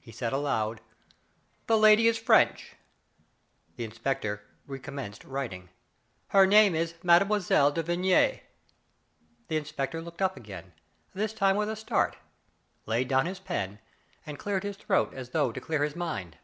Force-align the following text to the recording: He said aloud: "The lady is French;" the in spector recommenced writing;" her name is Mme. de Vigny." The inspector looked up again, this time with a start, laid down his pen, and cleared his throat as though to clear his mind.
He 0.00 0.10
said 0.10 0.32
aloud: 0.32 0.80
"The 1.68 1.78
lady 1.78 2.08
is 2.08 2.18
French;" 2.18 2.74
the 3.76 3.84
in 3.84 3.92
spector 3.92 4.40
recommenced 4.66 5.22
writing;" 5.22 5.68
her 6.34 6.44
name 6.44 6.74
is 6.74 6.94
Mme. 7.04 7.18
de 7.20 7.82
Vigny." 7.84 8.40
The 9.46 9.56
inspector 9.56 10.02
looked 10.02 10.22
up 10.22 10.36
again, 10.36 10.72
this 11.14 11.32
time 11.32 11.54
with 11.54 11.68
a 11.68 11.76
start, 11.76 12.16
laid 12.86 13.06
down 13.06 13.26
his 13.26 13.38
pen, 13.38 13.78
and 14.26 14.40
cleared 14.40 14.64
his 14.64 14.76
throat 14.76 15.14
as 15.14 15.30
though 15.30 15.52
to 15.52 15.60
clear 15.60 15.84
his 15.84 15.94
mind. 15.94 16.36